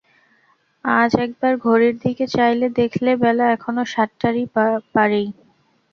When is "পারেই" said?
4.95-5.27